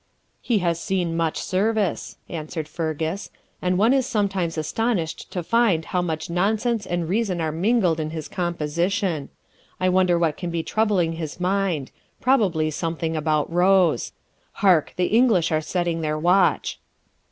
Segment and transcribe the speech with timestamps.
[0.41, 3.29] "''He has seen much service,' answered Fergus,
[3.61, 8.09] 'and one is sometimes astonished to find how much nonsense and reason are mingled in
[8.09, 9.29] his composition.
[9.79, 14.11] I wonder what can be troubling his mind; probably something about Rose.
[14.53, 14.93] Hark!
[14.97, 16.79] the English are setting their watch.'